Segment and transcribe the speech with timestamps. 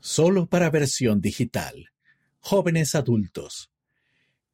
[0.00, 1.90] Solo para versión digital.
[2.38, 3.72] Jóvenes adultos.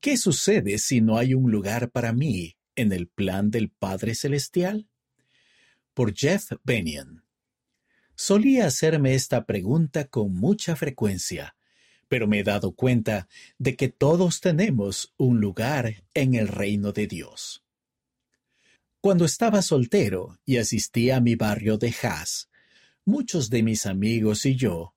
[0.00, 4.88] ¿Qué sucede si no hay un lugar para mí en el plan del Padre Celestial?
[5.92, 7.24] Por Jeff Bennion.
[8.14, 11.56] Solía hacerme esta pregunta con mucha frecuencia,
[12.08, 17.06] pero me he dado cuenta de que todos tenemos un lugar en el reino de
[17.06, 17.62] Dios.
[19.00, 22.48] Cuando estaba soltero y asistía a mi barrio de Haas,
[23.04, 24.93] muchos de mis amigos y yo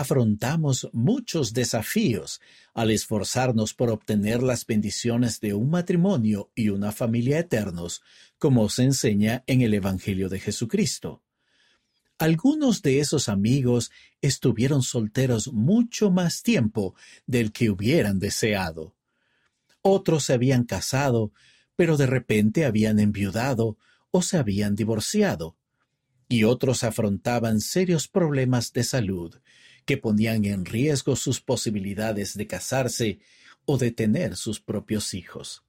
[0.00, 2.40] afrontamos muchos desafíos
[2.74, 8.02] al esforzarnos por obtener las bendiciones de un matrimonio y una familia eternos,
[8.38, 11.22] como se enseña en el Evangelio de Jesucristo.
[12.18, 13.90] Algunos de esos amigos
[14.22, 16.94] estuvieron solteros mucho más tiempo
[17.26, 18.94] del que hubieran deseado.
[19.82, 21.32] Otros se habían casado,
[21.76, 23.76] pero de repente habían enviudado
[24.10, 25.56] o se habían divorciado.
[26.28, 29.36] Y otros afrontaban serios problemas de salud
[29.86, 33.20] que ponían en riesgo sus posibilidades de casarse
[33.64, 35.64] o de tener sus propios hijos.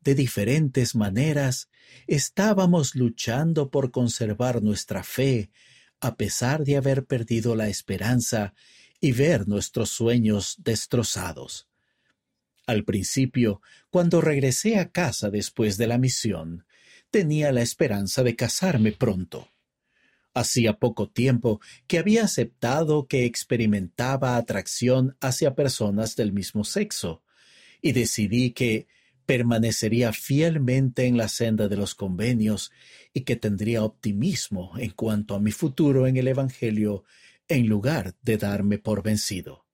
[0.00, 1.68] De diferentes maneras,
[2.08, 5.50] estábamos luchando por conservar nuestra fe,
[6.00, 8.54] a pesar de haber perdido la esperanza
[9.00, 11.68] y ver nuestros sueños destrozados.
[12.66, 16.66] Al principio, cuando regresé a casa después de la misión,
[17.12, 19.51] tenía la esperanza de casarme pronto.
[20.34, 27.22] Hacía poco tiempo que había aceptado que experimentaba atracción hacia personas del mismo sexo,
[27.82, 28.86] y decidí que
[29.26, 32.72] permanecería fielmente en la senda de los convenios
[33.12, 37.04] y que tendría optimismo en cuanto a mi futuro en el Evangelio
[37.48, 39.66] en lugar de darme por vencido.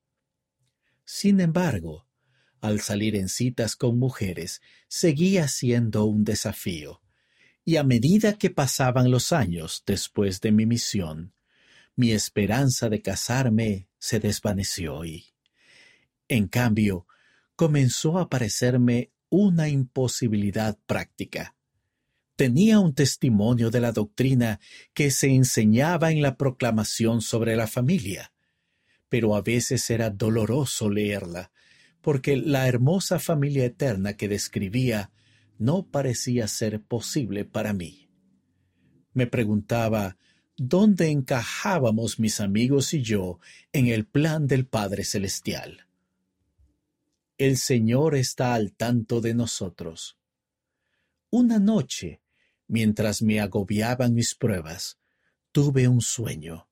[1.04, 2.06] Sin embargo,
[2.60, 7.00] al salir en citas con mujeres, seguía siendo un desafío,
[7.68, 11.34] y a medida que pasaban los años después de mi misión,
[11.96, 15.26] mi esperanza de casarme se desvaneció y,
[16.28, 17.06] en cambio,
[17.56, 21.56] comenzó a parecerme una imposibilidad práctica.
[22.36, 24.60] Tenía un testimonio de la doctrina
[24.94, 28.32] que se enseñaba en la proclamación sobre la familia,
[29.10, 31.52] pero a veces era doloroso leerla,
[32.00, 35.10] porque la hermosa familia eterna que describía
[35.58, 38.08] no parecía ser posible para mí.
[39.12, 40.16] Me preguntaba
[40.56, 43.38] dónde encajábamos mis amigos y yo
[43.72, 45.86] en el plan del Padre Celestial.
[47.36, 50.18] El Señor está al tanto de nosotros.
[51.30, 52.20] Una noche,
[52.66, 54.98] mientras me agobiaban mis pruebas,
[55.52, 56.68] tuve un sueño.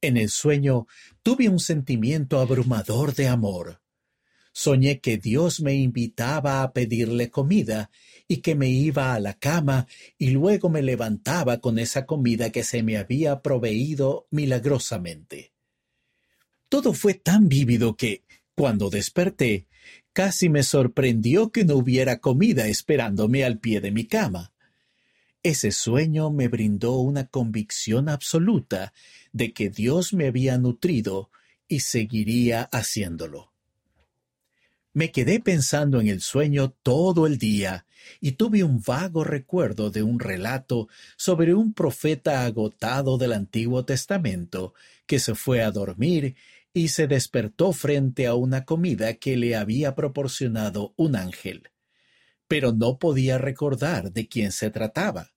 [0.00, 0.86] En el sueño
[1.22, 3.80] tuve un sentimiento abrumador de amor.
[4.60, 7.92] Soñé que Dios me invitaba a pedirle comida
[8.26, 9.86] y que me iba a la cama
[10.18, 15.52] y luego me levantaba con esa comida que se me había proveído milagrosamente.
[16.68, 18.24] Todo fue tan vívido que,
[18.56, 19.68] cuando desperté,
[20.12, 24.52] casi me sorprendió que no hubiera comida esperándome al pie de mi cama.
[25.44, 28.92] Ese sueño me brindó una convicción absoluta
[29.30, 31.30] de que Dios me había nutrido
[31.68, 33.52] y seguiría haciéndolo.
[34.98, 37.86] Me quedé pensando en el sueño todo el día
[38.20, 44.74] y tuve un vago recuerdo de un relato sobre un profeta agotado del Antiguo Testamento
[45.06, 46.34] que se fue a dormir
[46.72, 51.70] y se despertó frente a una comida que le había proporcionado un ángel.
[52.48, 55.30] Pero no podía recordar de quién se trataba.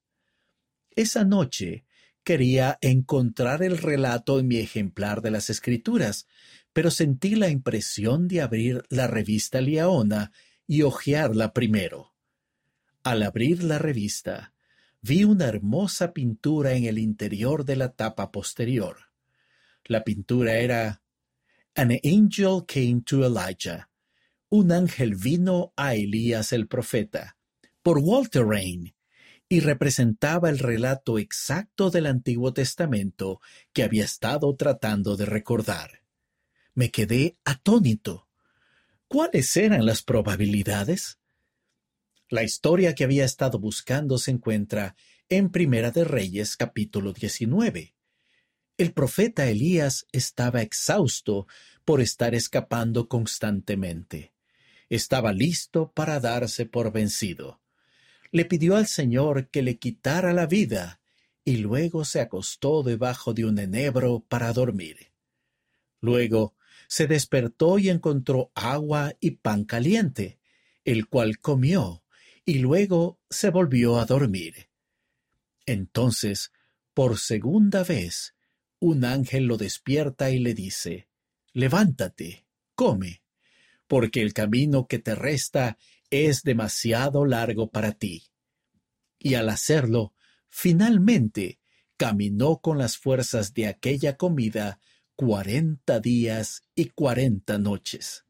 [0.95, 1.85] Esa noche
[2.23, 6.25] quería encontrar el relato en mi ejemplar de las Escrituras,
[6.73, 10.31] pero sentí la impresión de abrir la revista Liaona
[10.67, 12.13] y hojearla primero.
[13.03, 14.53] Al abrir la revista,
[15.01, 18.97] vi una hermosa pintura en el interior de la tapa posterior.
[19.85, 21.01] La pintura era
[21.75, 23.89] An angel came to Elijah.
[24.49, 27.37] Un ángel vino a Elías el profeta,
[27.81, 28.93] por Walter Rain,
[29.47, 33.41] y representaba el relato exacto del Antiguo Testamento
[33.73, 36.00] que había estado tratando de recordar.
[36.73, 38.29] Me quedé atónito.
[39.09, 41.19] ¿Cuáles eran las probabilidades?
[42.29, 44.95] La historia que había estado buscando se encuentra
[45.27, 47.93] en Primera de Reyes capítulo 19.
[48.77, 51.45] El profeta Elías estaba exhausto
[51.83, 54.31] por estar escapando constantemente.
[54.87, 57.59] Estaba listo para darse por vencido.
[58.31, 61.01] Le pidió al Señor que le quitara la vida
[61.43, 65.11] y luego se acostó debajo de un enebro para dormir.
[65.99, 66.55] Luego
[66.91, 70.39] se despertó y encontró agua y pan caliente,
[70.83, 72.03] el cual comió,
[72.43, 74.67] y luego se volvió a dormir.
[75.65, 76.51] Entonces,
[76.93, 78.35] por segunda vez,
[78.79, 81.07] un ángel lo despierta y le dice,
[81.53, 82.45] Levántate,
[82.75, 83.23] come,
[83.87, 85.77] porque el camino que te resta
[86.09, 88.33] es demasiado largo para ti.
[89.17, 90.13] Y al hacerlo,
[90.49, 91.61] finalmente
[91.95, 94.81] caminó con las fuerzas de aquella comida
[95.21, 98.25] cuarenta días y cuarenta noches.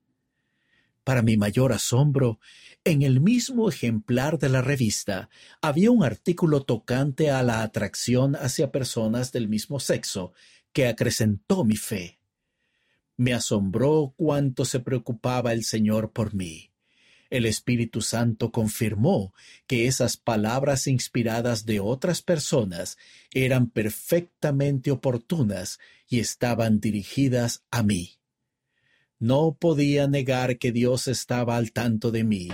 [1.05, 2.41] Para mi mayor asombro,
[2.83, 5.29] en el mismo ejemplar de la revista
[5.61, 10.33] había un artículo tocante a la atracción hacia personas del mismo sexo
[10.73, 12.19] que acrecentó mi fe.
[13.15, 16.70] Me asombró cuánto se preocupaba el Señor por mí.
[17.31, 19.33] El Espíritu Santo confirmó
[19.65, 22.97] que esas palabras inspiradas de otras personas
[23.33, 25.79] eran perfectamente oportunas
[26.09, 28.19] y estaban dirigidas a mí.
[29.17, 32.49] No podía negar que Dios estaba al tanto de mí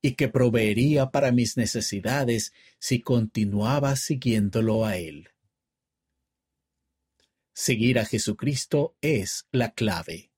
[0.00, 5.30] y que proveería para mis necesidades si continuaba siguiéndolo a Él.
[7.54, 10.30] Seguir a Jesucristo es la clave.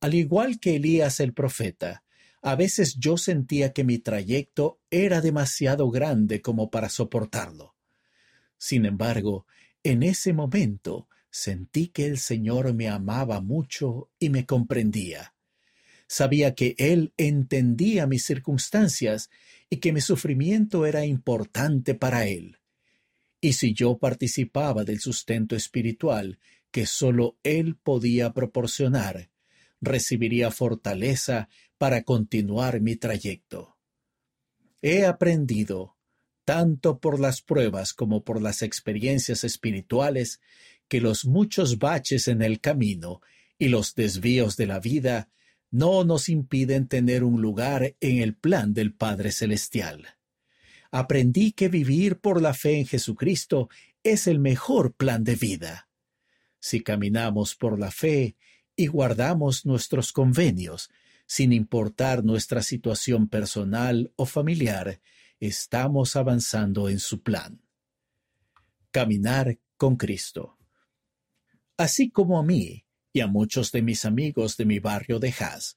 [0.00, 2.03] Al igual que Elías el profeta,
[2.44, 7.74] a veces yo sentía que mi trayecto era demasiado grande como para soportarlo.
[8.56, 9.46] Sin embargo,
[9.82, 15.34] en ese momento Sentí que el Señor me amaba mucho y me comprendía.
[16.06, 19.30] Sabía que Él entendía mis circunstancias
[19.68, 22.58] y que mi sufrimiento era importante para Él.
[23.40, 26.38] Y si yo participaba del sustento espiritual
[26.70, 29.28] que sólo Él podía proporcionar,
[29.80, 31.48] recibiría fortaleza
[31.84, 33.76] para continuar mi trayecto.
[34.80, 35.98] He aprendido,
[36.46, 40.40] tanto por las pruebas como por las experiencias espirituales,
[40.88, 43.20] que los muchos baches en el camino
[43.58, 45.28] y los desvíos de la vida
[45.70, 50.16] no nos impiden tener un lugar en el plan del Padre Celestial.
[50.90, 53.68] Aprendí que vivir por la fe en Jesucristo
[54.02, 55.90] es el mejor plan de vida.
[56.60, 58.36] Si caminamos por la fe
[58.74, 60.88] y guardamos nuestros convenios,
[61.26, 65.00] sin importar nuestra situación personal o familiar,
[65.40, 67.62] estamos avanzando en su plan.
[68.90, 70.58] Caminar con Cristo
[71.76, 75.76] así como a mí y a muchos de mis amigos de mi barrio de Haas.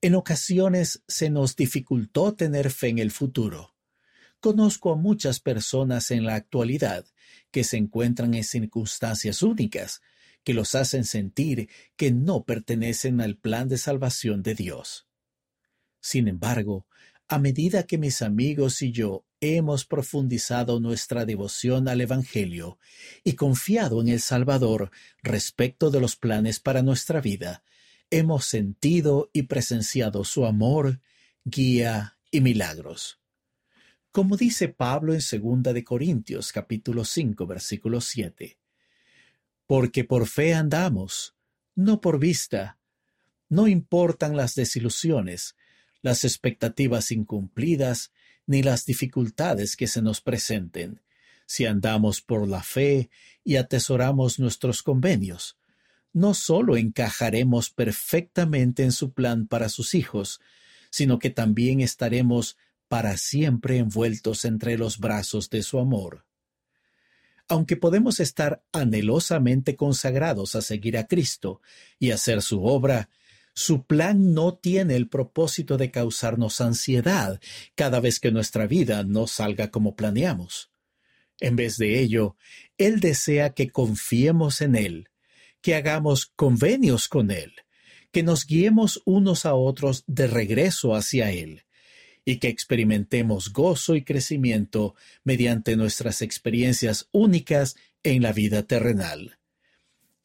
[0.00, 3.74] En ocasiones se nos dificultó tener fe en el futuro.
[4.40, 7.04] Conozco a muchas personas en la actualidad
[7.50, 10.00] que se encuentran en circunstancias únicas
[10.48, 15.06] que los hacen sentir que no pertenecen al plan de salvación de Dios.
[16.00, 16.86] Sin embargo,
[17.28, 22.78] a medida que mis amigos y yo hemos profundizado nuestra devoción al Evangelio
[23.24, 24.90] y confiado en el Salvador
[25.22, 27.62] respecto de los planes para nuestra vida,
[28.08, 31.02] hemos sentido y presenciado su amor,
[31.44, 33.20] guía y milagros.
[34.12, 38.58] Como dice Pablo en 2 de Corintios capítulo 5 versículo 7,
[39.68, 41.34] porque por fe andamos,
[41.74, 42.78] no por vista,
[43.50, 45.56] no importan las desilusiones,
[46.00, 48.10] las expectativas incumplidas
[48.46, 51.02] ni las dificultades que se nos presenten,
[51.44, 53.10] si andamos por la fe
[53.44, 55.58] y atesoramos nuestros convenios.
[56.14, 60.40] No solo encajaremos perfectamente en su plan para sus hijos,
[60.88, 62.56] sino que también estaremos
[62.88, 66.24] para siempre envueltos entre los brazos de su amor.
[67.48, 71.62] Aunque podemos estar anhelosamente consagrados a seguir a Cristo
[71.98, 73.08] y hacer su obra,
[73.54, 77.40] su plan no tiene el propósito de causarnos ansiedad
[77.74, 80.70] cada vez que nuestra vida no salga como planeamos.
[81.40, 82.36] En vez de ello,
[82.76, 85.08] Él desea que confiemos en Él,
[85.60, 87.52] que hagamos convenios con Él,
[88.12, 91.64] que nos guiemos unos a otros de regreso hacia Él,
[92.28, 94.94] y que experimentemos gozo y crecimiento
[95.24, 99.38] mediante nuestras experiencias únicas en la vida terrenal.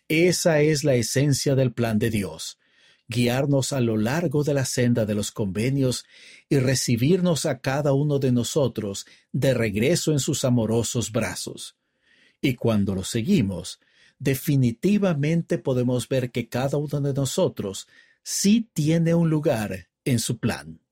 [0.10, 2.60] Esa es la esencia del plan de Dios,
[3.08, 6.04] guiarnos a lo largo de la senda de los convenios
[6.50, 11.78] y recibirnos a cada uno de nosotros de regreso en sus amorosos brazos.
[12.42, 13.80] Y cuando lo seguimos,
[14.20, 17.88] definitivamente podemos ver que cada uno de nosotros
[18.24, 20.83] sí tiene un lugar en su plan.